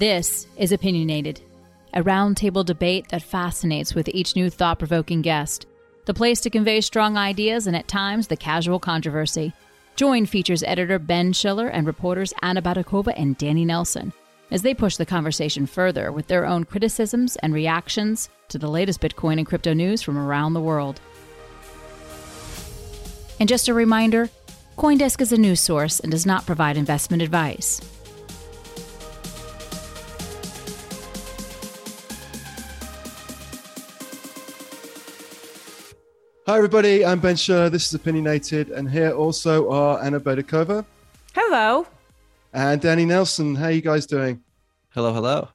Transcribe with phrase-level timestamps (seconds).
[0.00, 1.42] This is Opinionated,
[1.92, 5.66] a roundtable debate that fascinates with each new thought provoking guest.
[6.06, 9.52] The place to convey strong ideas and at times the casual controversy.
[9.96, 14.14] Join features editor Ben Schiller and reporters Anna Baydakova and Danny Nelson
[14.50, 19.02] as they push the conversation further with their own criticisms and reactions to the latest
[19.02, 20.98] Bitcoin and crypto news from around the world.
[23.38, 24.30] And just a reminder
[24.78, 27.82] Coindesk is a news source and does not provide investment advice.
[36.46, 37.04] Hi, everybody.
[37.04, 37.70] I'm Ben Schiller.
[37.70, 40.84] This is Opinionated, and here also are Anna Baydakova
[41.34, 41.86] Hello.
[42.52, 43.54] and Danny Nelson.
[43.54, 44.42] How are you guys doing?
[44.90, 45.48] Hello, hello.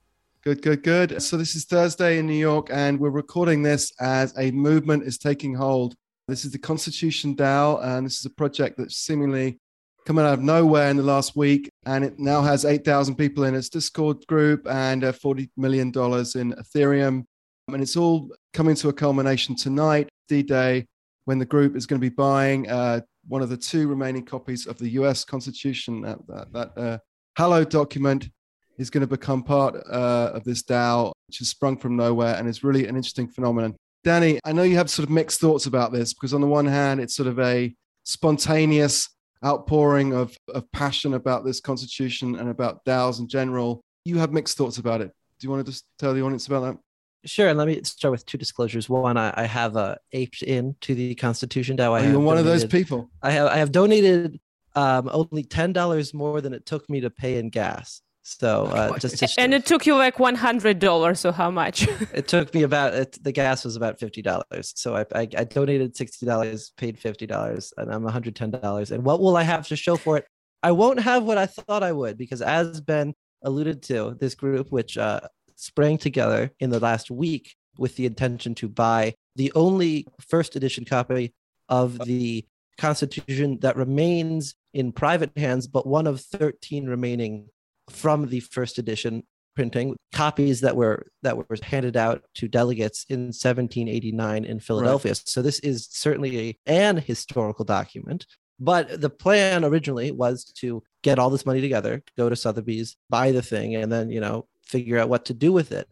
[0.44, 1.22] Good, good, good.
[1.22, 5.18] So this is Thursday in New York, and we're recording this as a movement is
[5.18, 5.96] taking hold.
[6.28, 9.58] This is the Constitution DAO, and this is a project that's seemingly
[10.06, 13.56] come out of nowhere in the last week, and it now has 8,000 people in
[13.56, 17.26] its Discord group and uh, 40 million dollars in Ethereum,
[17.68, 20.86] and it's all coming to a culmination tonight, D-Day,
[21.26, 24.68] when the group is going to be buying uh, one of the two remaining copies
[24.68, 25.24] of the U.S.
[25.24, 26.02] Constitution.
[26.02, 26.98] That that, that uh,
[27.36, 28.30] hallowed document
[28.78, 32.48] is going to become part uh, of this DAO, which has sprung from nowhere and
[32.48, 33.76] is really an interesting phenomenon.
[34.04, 36.68] Danny, I know you have sort of mixed thoughts about this because on the one
[36.68, 39.10] hand, it's sort of a spontaneous
[39.44, 43.82] outpouring of, of passion about this constitution and about DAOs in general.
[44.04, 45.12] You have mixed thoughts about it.
[45.40, 46.78] Do you want to just tell the audience about that?
[47.26, 47.50] Sure.
[47.50, 48.88] And let me start with two disclosures.
[48.88, 51.92] One, I, I have uh, aped in to the Constitution DAO.
[51.94, 53.10] I Are have you one of those people?
[53.22, 54.40] I have I have donated
[54.76, 58.02] um, only ten dollars more than it took me to pay in gas.
[58.22, 61.20] So uh, just, just And it took you like one hundred dollars.
[61.20, 61.88] So how much?
[62.14, 64.74] it took me about it, the gas was about fifty dollars.
[64.76, 68.52] So I, I I donated sixty dollars, paid fifty dollars, and I'm one hundred ten
[68.52, 68.92] dollars.
[68.92, 70.28] And what will I have to show for it?
[70.62, 74.72] I won't have what I thought I would because, as Ben alluded to, this group
[74.72, 75.22] which uh,
[75.56, 80.86] sprang together in the last week with the intention to buy the only first edition
[80.86, 81.34] copy
[81.70, 82.06] of uh.
[82.06, 82.46] the
[82.78, 87.48] Constitution that remains in private hands, but one of thirteen remaining
[87.90, 89.24] from the first edition
[89.56, 95.16] printing copies that were that were handed out to delegates in 1789 in Philadelphia.
[95.16, 98.26] So this is certainly a, an historical document.
[98.60, 103.32] But the plan originally was to get all this money together, go to Sotheby's, buy
[103.32, 105.88] the thing, and then you know figure out what to do with it.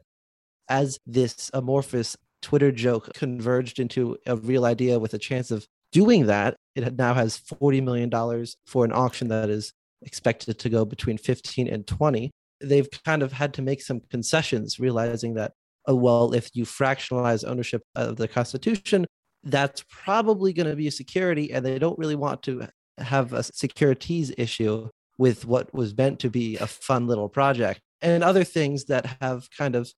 [0.69, 6.25] As this amorphous Twitter joke converged into a real idea with a chance of doing
[6.27, 10.85] that, it now has forty million dollars for an auction that is expected to go
[10.85, 12.29] between 15 and 20
[12.63, 15.53] they've kind of had to make some concessions realizing that
[15.87, 19.05] oh well if you fractionalize ownership of the constitution
[19.43, 22.67] that's probably going to be a security and they don't really want to
[22.97, 28.23] have a securities issue with what was meant to be a fun little project and
[28.23, 29.91] other things that have kind of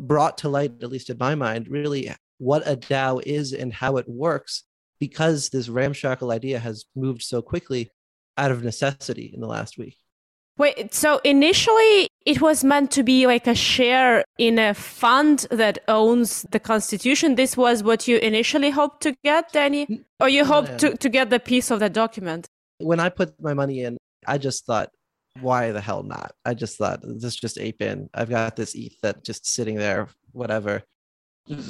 [0.00, 3.96] brought to light at least in my mind really what a dao is and how
[3.96, 4.64] it works
[4.98, 7.90] because this ramshackle idea has moved so quickly
[8.38, 9.96] out of necessity in the last week.
[10.58, 15.78] Wait, so initially it was meant to be like a share in a fund that
[15.88, 17.34] owns the constitution.
[17.34, 20.04] This was what you initially hoped to get, Danny?
[20.20, 22.46] Or you hoped to, to get the piece of the document?
[22.78, 24.90] When I put my money in, I just thought,
[25.40, 26.32] why the hell not?
[26.44, 28.08] I just thought, this just ape in.
[28.14, 30.82] I've got this ETH that just sitting there, whatever.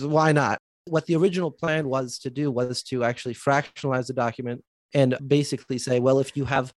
[0.00, 0.58] Why not?
[0.86, 4.62] What the original plan was to do was to actually fractionalize the document
[4.94, 6.72] and basically say, well, if you have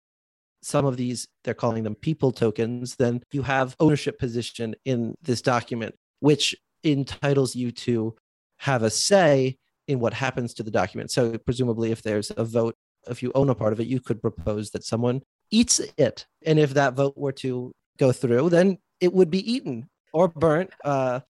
[0.62, 5.42] some of these, they're calling them people tokens, then you have ownership position in this
[5.42, 8.14] document, which entitles you to
[8.58, 9.56] have a say
[9.88, 11.10] in what happens to the document.
[11.10, 12.74] So presumably, if there's a vote,
[13.08, 16.58] if you own a part of it, you could propose that someone eats it, and
[16.58, 20.70] if that vote were to go through, then it would be eaten or burnt.
[20.84, 21.20] Uh,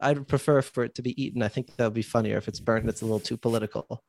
[0.00, 1.42] I'd prefer for it to be eaten.
[1.42, 2.88] I think that would be funnier if it's burnt.
[2.88, 4.02] It's a little too political.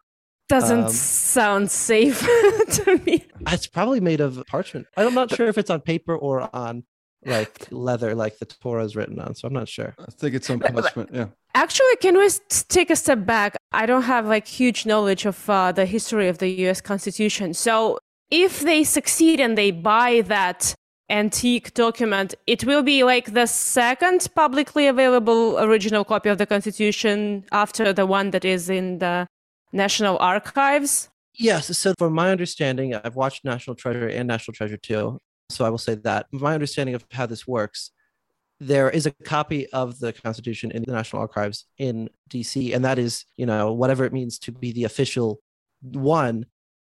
[0.48, 2.20] Doesn't Um, sound safe
[2.70, 3.26] to me.
[3.48, 4.86] It's probably made of parchment.
[4.96, 6.84] I'm not sure if it's on paper or on
[7.26, 9.34] like leather, like the Torah is written on.
[9.34, 9.96] So I'm not sure.
[9.98, 11.10] I think it's on parchment.
[11.12, 11.28] Yeah.
[11.56, 12.30] Actually, can we
[12.70, 13.56] take a step back?
[13.72, 16.80] I don't have like huge knowledge of uh, the history of the U.S.
[16.82, 17.54] Constitution.
[17.56, 17.98] So,
[18.32, 20.76] if they succeed and they buy that
[21.10, 27.46] antique document, it will be like the second publicly available original copy of the Constitution
[27.52, 29.28] after the one that is in the
[29.72, 31.10] National Archives.
[31.34, 31.78] Yes.
[31.78, 35.20] So, from my understanding, I've watched National Treasure and National Treasure 2.
[35.50, 37.92] So, I will say that my understanding of how this works,
[38.60, 42.74] there is a copy of the Constitution in the National Archives in DC.
[42.74, 45.42] And that is, you know, whatever it means to be the official
[45.82, 46.46] one,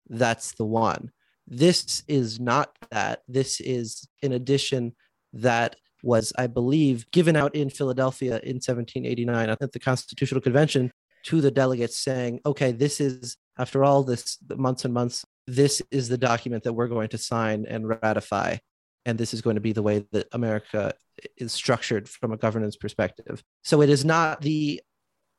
[0.09, 1.13] that's the one.
[1.51, 3.23] This is not that.
[3.27, 4.95] This is an edition
[5.33, 10.93] that was, I believe, given out in Philadelphia in 1789 at the Constitutional Convention
[11.25, 16.09] to the delegates saying, okay, this is, after all this months and months, this is
[16.09, 18.57] the document that we're going to sign and ratify.
[19.05, 20.95] And this is going to be the way that America
[21.37, 23.43] is structured from a governance perspective.
[23.63, 24.81] So it is not the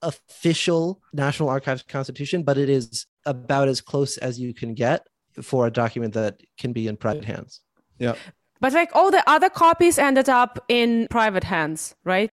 [0.01, 5.07] official National Archives Constitution, but it is about as close as you can get
[5.41, 7.61] for a document that can be in private hands.
[7.99, 8.15] Yeah.
[8.59, 12.29] But like all the other copies ended up in private hands, right?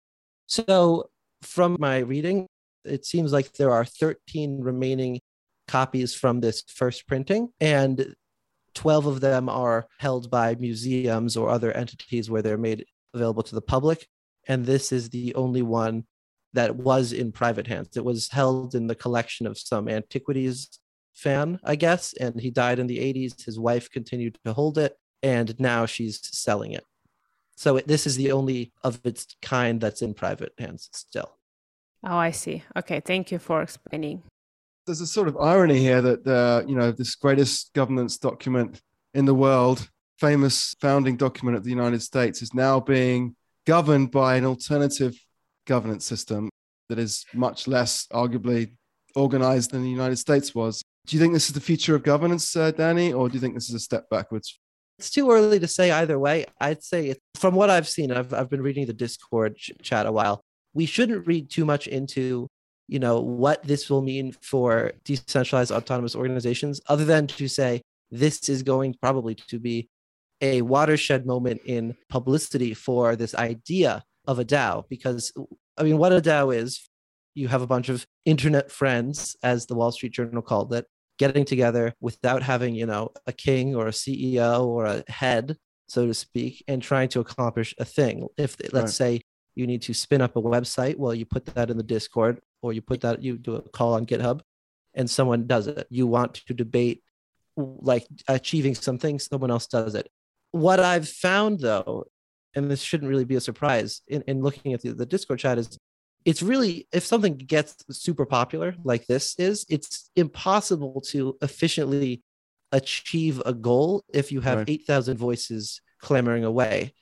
[0.47, 1.09] So
[1.41, 2.47] from my reading,
[2.83, 5.19] it seems like there are 13 remaining
[5.67, 8.15] copies from this first printing, and
[8.75, 13.55] 12 of them are held by museums or other entities where they're made available to
[13.55, 14.07] the public.
[14.47, 16.05] And this is the only one
[16.53, 17.97] that was in private hands.
[17.97, 20.79] It was held in the collection of some antiquities
[21.15, 23.45] fan, I guess, and he died in the 80s.
[23.45, 26.83] His wife continued to hold it, and now she's selling it.
[27.55, 31.37] So it, this is the only of its kind that's in private hands still.
[32.03, 32.63] Oh, I see.
[32.77, 34.21] Okay, thank you for explaining.
[34.85, 38.81] There's a sort of irony here that uh, you know this greatest governance document
[39.15, 39.89] in the world,
[40.19, 43.35] famous founding document of the United States, is now being
[43.65, 45.15] governed by an alternative
[45.65, 46.49] governance system
[46.89, 48.75] that is much less arguably
[49.15, 50.83] organized than the United States was.
[51.05, 53.53] Do you think this is the future of governance, uh, Danny, or do you think
[53.53, 54.59] this is a step backwards?
[54.97, 56.45] It's too early to say either way.
[56.59, 60.11] I'd say from what I've seen, I've, I've been reading the Discord ch- chat a
[60.11, 60.41] while
[60.75, 62.47] we shouldn't read too much into
[62.87, 67.81] you know what this will mean for decentralized autonomous organizations other than to say
[68.11, 69.89] this is going probably to be
[70.41, 75.33] a watershed moment in publicity for this idea of a DAO because
[75.77, 76.87] I mean what a DAO is
[77.33, 80.85] you have a bunch of internet friends as the Wall Street Journal called it
[81.17, 85.57] getting together without having you know a king or a CEO or a head
[85.87, 88.27] so to speak and trying to accomplish a thing.
[88.37, 89.19] If let's right.
[89.19, 89.21] say
[89.55, 92.73] you need to spin up a website well you put that in the discord or
[92.73, 94.41] you put that you do a call on github
[94.93, 95.87] and someone does it.
[95.89, 97.03] You want to debate
[97.57, 100.09] like achieving something someone else does it.
[100.51, 102.05] What i've found though
[102.55, 105.57] and this shouldn't really be a surprise in, in looking at the, the discord chat
[105.57, 105.77] is
[106.25, 112.23] it's really if something gets super popular like this is it's impossible to efficiently
[112.71, 114.69] achieve a goal if you have right.
[114.69, 116.93] 8000 voices clamoring away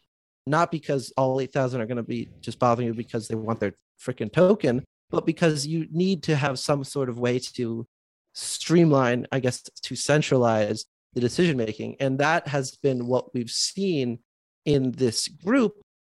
[0.46, 3.74] not because all 8,000 are going to be just bothering you because they want their
[4.02, 7.88] freaking token, but because you need to have some sort of way to
[8.34, 11.98] streamline, I guess, to centralize the decision making.
[12.00, 14.20] And that has been what we've seen
[14.66, 15.74] in this group.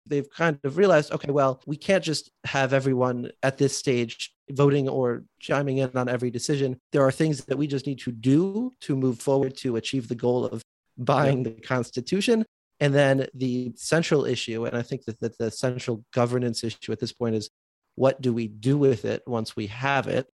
[0.08, 4.88] They've kind of realized, okay, well, we can't just have everyone at this stage voting
[4.88, 6.78] or chiming in on every decision.
[6.92, 10.16] There are things that we just need to do to move forward to achieve the
[10.16, 10.62] goal of
[10.98, 12.46] buying the Constitution.
[12.80, 17.00] And then the central issue, and I think that, that the central governance issue at
[17.00, 17.50] this point is
[17.96, 20.28] what do we do with it once we have it,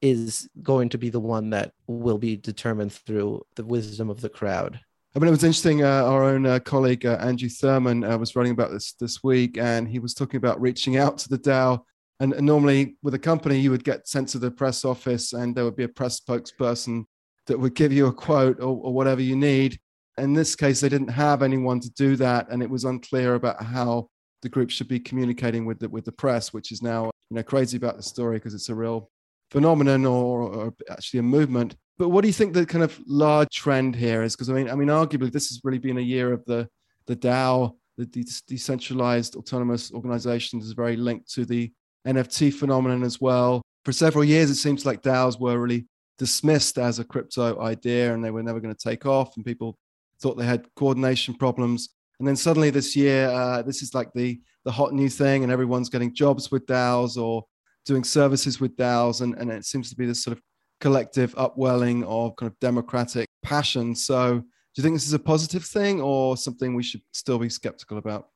[0.00, 4.28] is going to be the one that will be determined through the wisdom of the
[4.28, 4.80] crowd.
[5.18, 5.82] I mean, it was interesting.
[5.82, 9.58] Uh, our own uh, colleague uh, Andrew Thurman uh, was writing about this this week,
[9.58, 11.80] and he was talking about reaching out to the DAO.
[12.20, 15.56] And, and normally, with a company, you would get sent to the press office, and
[15.56, 17.04] there would be a press spokesperson
[17.48, 19.80] that would give you a quote or, or whatever you need
[20.18, 23.62] in this case, they didn't have anyone to do that, and it was unclear about
[23.62, 24.08] how
[24.42, 27.42] the group should be communicating with the with the press, which is now you know
[27.42, 29.10] crazy about the story because it's a real
[29.50, 31.74] phenomenon or, or, actually a movement.
[31.98, 34.36] But what do you think the kind of large trend here is?
[34.36, 36.68] Because I mean, I mean, arguably this has really been a year of the
[37.06, 41.72] the DAO, the de- decentralized autonomous organizations, is very linked to the
[42.06, 43.62] NFT phenomenon as well.
[43.84, 45.86] For several years, it seems like DAOs were really
[46.18, 49.76] dismissed as a crypto idea and they were never going to take off, and people
[50.20, 51.90] thought they had coordination problems.
[52.18, 55.50] And then suddenly this year, uh, this is like the the hot new thing, and
[55.50, 57.44] everyone's getting jobs with DAOs or
[57.86, 60.42] doing services with DAOs, and, and it seems to be this sort of
[60.80, 63.94] collective upwelling of kind of democratic passion.
[63.94, 64.44] So, do
[64.76, 68.28] you think this is a positive thing or something we should still be skeptical about?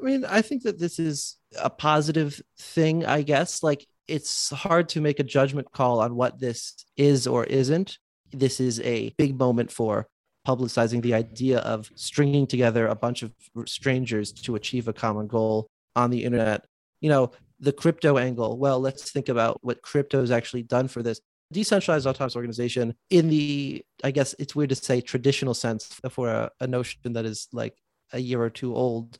[0.00, 3.62] I mean, I think that this is a positive thing, I guess.
[3.62, 7.98] Like, it's hard to make a judgment call on what this is or isn't.
[8.32, 10.08] This is a big moment for
[10.46, 13.32] publicizing the idea of stringing together a bunch of
[13.66, 16.64] strangers to achieve a common goal on the internet.
[17.00, 18.58] You know, the crypto angle.
[18.58, 21.20] Well, let's think about what crypto has actually done for this.
[21.52, 26.50] Decentralized autonomous organization, in the, I guess it's weird to say traditional sense for a,
[26.60, 27.76] a notion that is like
[28.12, 29.18] a year or two old.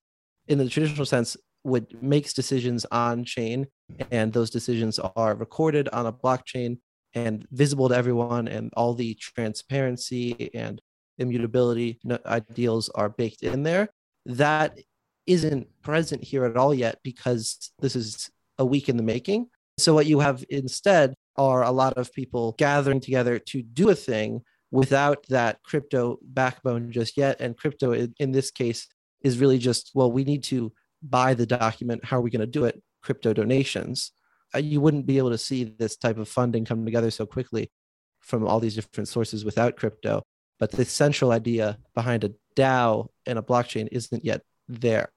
[0.49, 3.67] In the traditional sense, would makes decisions on chain,
[4.11, 6.79] and those decisions are recorded on a blockchain
[7.15, 10.81] and visible to everyone, and all the transparency and
[11.19, 13.89] immutability ideals are baked in there.
[14.27, 14.79] That
[15.27, 19.49] isn't present here at all yet because this is a week in the making.
[19.79, 23.95] So, what you have instead are a lot of people gathering together to do a
[23.95, 27.41] thing without that crypto backbone just yet.
[27.41, 28.89] And crypto, in this case,
[29.23, 30.73] is really just, well, we need to
[31.03, 32.05] buy the document.
[32.05, 32.83] How are we going to do it?
[33.03, 34.13] Crypto donations.
[34.55, 37.71] Uh, you wouldn't be able to see this type of funding come together so quickly
[38.21, 40.23] from all these different sources without crypto.
[40.59, 45.11] But the central idea behind a DAO and a blockchain isn't yet there.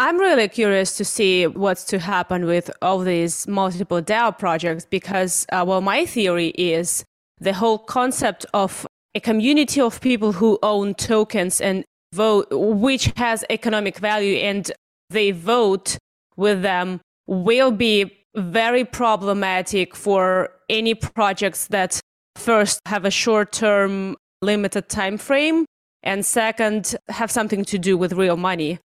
[0.00, 5.44] I'm really curious to see what's to happen with all these multiple DAO projects because,
[5.50, 7.04] uh, well, my theory is
[7.40, 8.86] the whole concept of
[9.16, 14.70] a community of people who own tokens and vote, which has economic value, and
[15.10, 15.98] they vote
[16.36, 22.00] with them, will be very problematic for any projects that
[22.36, 25.66] first have a short term limited time frame
[26.04, 28.78] and second have something to do with real money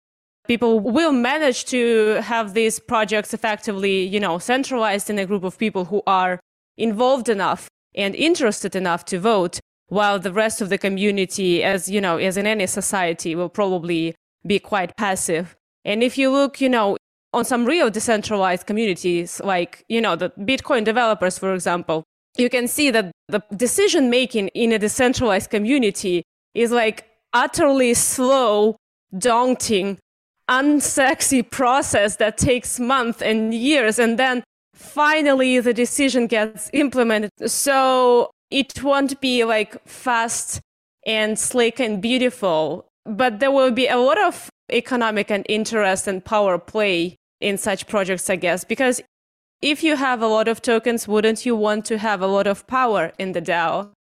[0.51, 5.57] people will manage to have these projects effectively you know centralized in a group of
[5.57, 6.41] people who are
[6.77, 9.61] involved enough and interested enough to vote
[9.99, 14.13] while the rest of the community as you know as in any society will probably
[14.45, 15.55] be quite passive.
[15.85, 16.97] And if you look you know
[17.33, 22.03] on some real decentralized communities like you know the bitcoin developers for example
[22.37, 28.75] you can see that the decision making in a decentralized community is like utterly slow
[29.17, 29.97] daunting
[30.51, 34.43] unsexy process that takes months and years and then
[34.75, 37.31] finally the decision gets implemented.
[37.47, 40.61] So it won't be like fast
[41.07, 46.25] and slick and beautiful but there will be a lot of economic and interest and
[46.25, 49.01] power play in such projects i guess because
[49.63, 52.67] if you have a lot of tokens wouldn't you want to have a lot of
[52.67, 53.91] power in the dao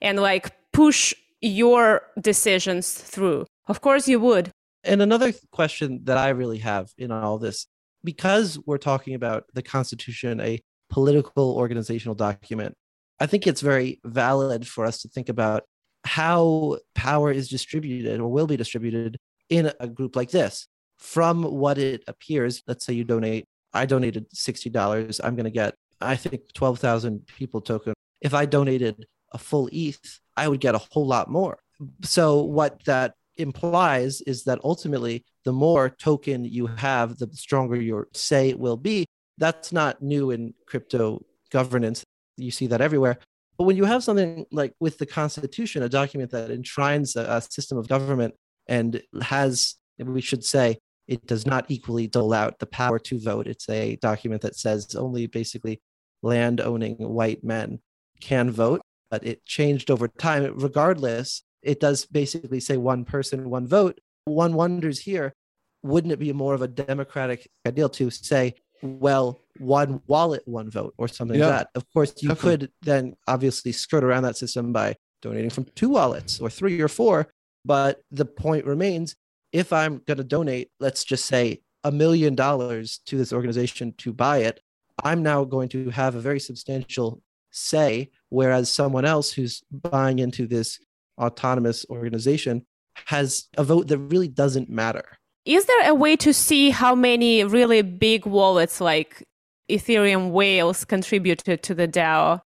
[0.00, 3.46] and like push your decisions through?
[3.66, 4.50] Of course you would
[4.84, 7.66] and another question that i really have in all this
[8.04, 12.74] because we're talking about the Constitution, a political organizational document,
[13.18, 15.64] I think it's very valid for us to think about
[16.04, 19.18] how power is distributed or will be distributed
[19.48, 20.66] in a group like this.
[20.98, 25.74] From what it appears, let's say you donate, I donated $60, I'm going to get,
[26.00, 27.94] I think, 12,000 people token.
[28.20, 31.58] If I donated a full ETH, I would get a whole lot more.
[32.02, 38.08] So, what that implies is that ultimately the more token you have, the stronger your
[38.14, 39.06] say will be.
[39.38, 42.04] That's not new in crypto governance.
[42.36, 43.18] You see that everywhere.
[43.58, 47.40] But when you have something like with the Constitution, a document that enshrines a, a
[47.42, 48.34] system of government
[48.66, 50.78] and has, we should say,
[51.08, 53.48] it does not equally dole out the power to vote.
[53.48, 55.80] It's a document that says only basically
[56.22, 57.80] land owning white men
[58.20, 58.80] can vote,
[59.10, 60.52] but it changed over time.
[60.56, 64.00] Regardless, it does basically say one person, one vote.
[64.24, 65.34] One wonders here,
[65.82, 70.94] wouldn't it be more of a democratic ideal to say, well, one wallet, one vote,
[70.98, 71.68] or something yeah, like that?
[71.74, 72.58] Of course, you definitely.
[72.58, 76.88] could then obviously skirt around that system by donating from two wallets or three or
[76.88, 77.28] four.
[77.64, 79.16] But the point remains
[79.52, 84.12] if I'm going to donate, let's just say a million dollars to this organization to
[84.12, 84.60] buy it,
[85.02, 88.10] I'm now going to have a very substantial say.
[88.28, 90.78] Whereas someone else who's buying into this
[91.20, 92.66] autonomous organization
[93.06, 95.04] has a vote that really doesn't matter.
[95.44, 99.24] Is there a way to see how many really big wallets like
[99.70, 102.40] Ethereum whales contributed to the DAO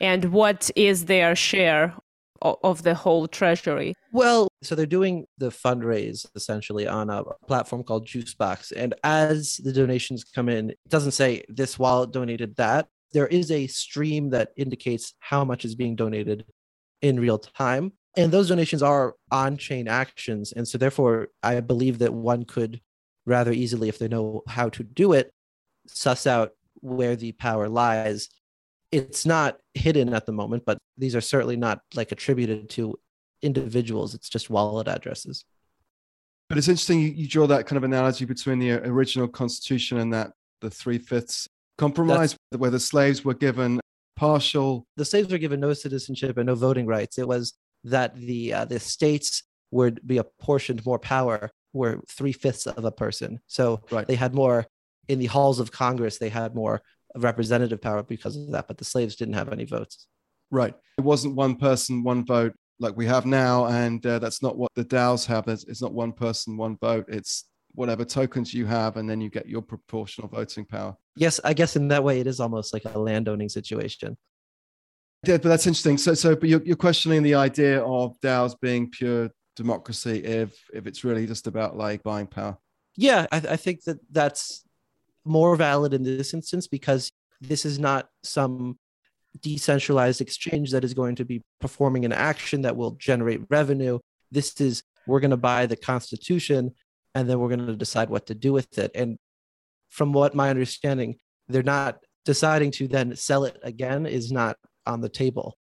[0.00, 1.94] and what is their share
[2.40, 3.94] of the whole treasury?
[4.12, 8.72] Well, so they're doing the fundraise essentially on a platform called Juicebox.
[8.74, 12.88] And as the donations come in, it doesn't say this wallet donated that.
[13.12, 16.44] There is a stream that indicates how much is being donated
[17.00, 20.52] in real time and those donations are on-chain actions.
[20.52, 22.80] And so therefore i believe that one could
[23.26, 25.32] rather easily if they know how to do it
[25.86, 26.50] suss out
[26.80, 28.28] where the power lies.
[28.90, 32.98] It's not hidden at the moment but these are certainly not like attributed to
[33.40, 34.14] individuals.
[34.14, 35.44] It's just wallet addresses.
[36.48, 40.12] But it's interesting you, you draw that kind of analogy between the original constitution and
[40.12, 43.80] that the three-fifths compromise That's, where the slaves were given
[44.14, 47.18] partial the slaves were given no citizenship and no voting rights.
[47.18, 52.66] It was that the uh, the states would be apportioned more power were three fifths
[52.66, 53.40] of a person.
[53.46, 54.06] So right.
[54.06, 54.66] they had more
[55.08, 56.18] in the halls of Congress.
[56.18, 56.82] They had more
[57.16, 60.06] representative power because of that, but the slaves didn't have any votes.
[60.50, 60.74] Right.
[60.98, 64.70] It wasn't one person, one vote like we have now, and uh, that's not what
[64.74, 65.48] the DAOs have.
[65.48, 67.06] It's, it's not one person, one vote.
[67.08, 70.96] It's whatever tokens you have, and then you get your proportional voting power.
[71.16, 74.16] Yes, I guess in that way, it is almost like a landowning situation.
[75.24, 75.98] Yeah, but that's interesting.
[75.98, 80.86] So, so, but you're, you're questioning the idea of DAOs being pure democracy if if
[80.86, 82.56] it's really just about like buying power.
[82.96, 84.64] Yeah, I, I think that that's
[85.24, 87.10] more valid in this instance because
[87.40, 88.78] this is not some
[89.40, 93.98] decentralized exchange that is going to be performing an action that will generate revenue.
[94.30, 96.74] This is we're going to buy the Constitution
[97.14, 98.90] and then we're going to decide what to do with it.
[98.94, 99.18] And
[99.90, 101.16] from what my understanding,
[101.48, 105.56] they're not deciding to then sell it again is not on the table.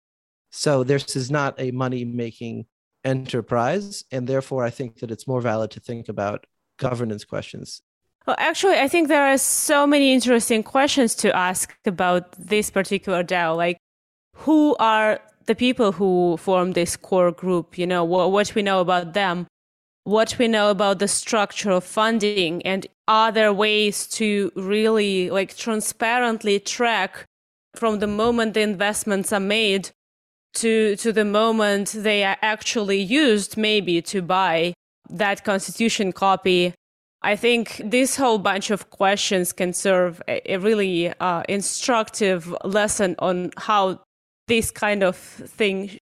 [0.50, 2.66] So this is not a money making
[3.04, 4.04] enterprise.
[4.10, 6.46] And therefore, I think that it's more valid to think about
[6.78, 7.82] governance questions.
[8.26, 13.24] Well, actually, I think there are so many interesting questions to ask about this particular
[13.24, 13.56] DAO.
[13.56, 13.78] Like,
[14.34, 17.78] who are the people who form this core group?
[17.78, 19.46] You know, what, what we know about them,
[20.04, 25.56] what we know about the structure of funding, and are there ways to really like
[25.56, 27.24] transparently track
[27.78, 29.90] from the moment the investments are made
[30.54, 34.74] to to the moment they are actually used maybe to buy
[35.08, 36.74] that constitution copy.
[37.22, 43.16] I think this whole bunch of questions can serve a, a really uh, instructive lesson
[43.18, 44.00] on how
[44.46, 45.98] this kind of thing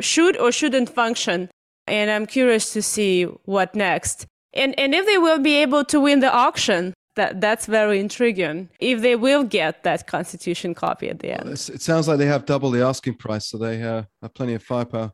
[0.00, 1.50] should or shouldn't function.
[1.86, 4.26] And i'm curious to see what next.
[4.54, 8.68] And and if they will be able to win the auction that that's very intriguing.
[8.80, 12.46] If they will get that constitution copy at the end, it sounds like they have
[12.46, 15.12] double the asking price, so they uh, have plenty of firepower.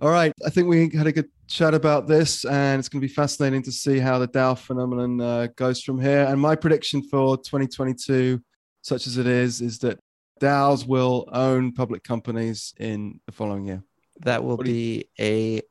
[0.00, 3.06] All right, I think we had a good chat about this, and it's going to
[3.06, 6.24] be fascinating to see how the DAO phenomenon uh, goes from here.
[6.28, 8.42] And my prediction for 2022,
[8.82, 10.00] such as it is, is that
[10.40, 13.84] DAOs will own public companies in the following year.
[14.20, 15.62] That will be a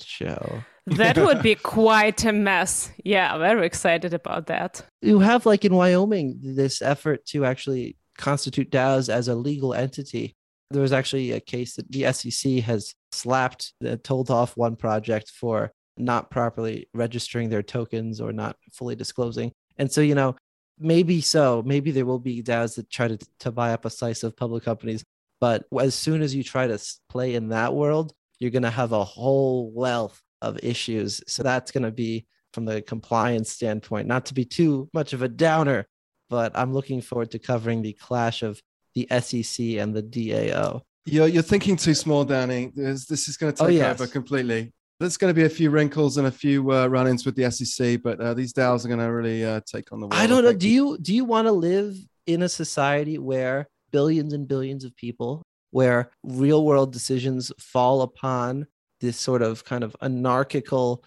[0.00, 0.64] show
[0.96, 2.90] that would be quite a mess.
[3.04, 4.84] Yeah, very excited about that.
[5.02, 10.34] You have like in Wyoming this effort to actually constitute DAOs as a legal entity.
[10.70, 15.30] There was actually a case that the SEC has slapped, uh, told off one project
[15.30, 19.52] for not properly registering their tokens or not fully disclosing.
[19.78, 20.36] And so, you know,
[20.78, 21.62] maybe so.
[21.64, 24.64] Maybe there will be DAOs that try to, to buy up a slice of public
[24.64, 25.02] companies.
[25.40, 28.92] But as soon as you try to play in that world, you're going to have
[28.92, 31.22] a whole wealth of issues.
[31.26, 35.22] So that's going to be from the compliance standpoint, not to be too much of
[35.22, 35.86] a downer,
[36.28, 38.60] but I'm looking forward to covering the clash of
[38.94, 40.82] the SEC and the DAO.
[41.06, 42.72] You're, you're thinking too small, Danny.
[42.74, 44.00] This, this is going to oh, take oh, yes.
[44.00, 44.72] over completely.
[44.98, 48.02] There's going to be a few wrinkles and a few uh, run-ins with the SEC,
[48.02, 50.20] but uh, these DAOs are going to really uh, take on the world.
[50.20, 50.52] I don't know.
[50.52, 54.94] Do you do you want to live in a society where billions and billions of
[54.96, 58.66] people, where real-world decisions fall upon
[59.00, 61.02] this sort of kind of anarchical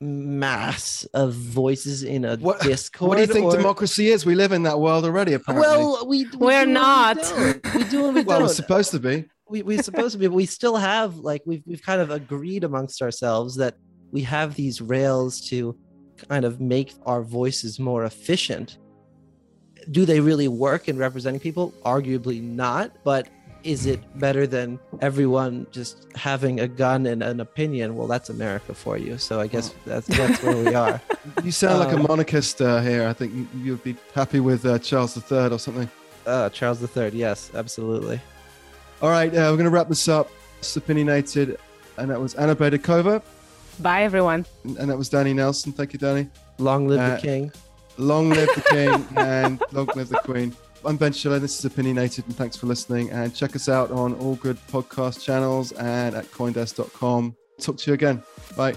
[0.00, 3.08] mass of voices in a what, discord.
[3.08, 3.56] What do you think or...
[3.56, 4.26] democracy is?
[4.26, 5.66] We live in that world already, apparently.
[5.66, 7.16] Well, we, we are not.
[7.36, 8.48] We, we do and we well, don't.
[8.48, 9.26] we're supposed to be.
[9.48, 12.64] We we're supposed to be, but we still have like we've we've kind of agreed
[12.64, 13.76] amongst ourselves that
[14.10, 15.76] we have these rails to
[16.28, 18.78] kind of make our voices more efficient.
[19.90, 21.74] Do they really work in representing people?
[21.84, 23.28] Arguably not, but
[23.64, 27.96] is it better than everyone just having a gun and an opinion?
[27.96, 29.18] Well, that's America for you.
[29.18, 31.00] So I guess that's that's where we are.
[31.42, 33.08] You sound um, like a um, monarchist uh, here.
[33.08, 35.88] I think you'd be happy with uh, Charles III or something.
[36.26, 38.20] Uh, Charles III, yes, absolutely.
[39.00, 40.30] All right, uh, we're going to wrap this up.
[40.58, 41.58] It's opinionated,
[41.96, 43.22] and that was Anna Baydakova.
[43.80, 44.44] Bye, everyone.
[44.64, 45.72] And that was Danny Nelson.
[45.72, 46.28] Thank you, Danny.
[46.58, 47.52] Long live the uh, king.
[47.96, 50.54] Long live the king, and long live the queen.
[50.86, 51.38] I'm Ben Schiller.
[51.38, 53.10] This is Opinionated, and thanks for listening.
[53.10, 57.36] And check us out on all good podcast channels and at coindesk.com.
[57.60, 58.22] Talk to you again.
[58.56, 58.74] Bye.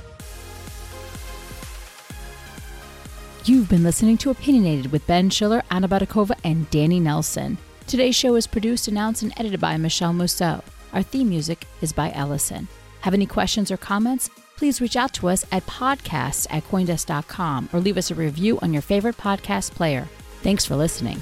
[3.46, 7.58] You've been listening to Opinionated with Ben Schiller, Anna Baydakova, and Danny Nelson.
[7.88, 10.62] Today's show is produced, announced, and edited by Michele Musso.
[10.92, 12.68] Our theme music is by Elision.
[13.02, 14.30] Have any questions or comments?
[14.58, 18.74] Please reach out to us at podcasts at coindesk.com or leave us a review on
[18.74, 20.10] your favorite podcast player.
[20.42, 21.22] Thanks for listening.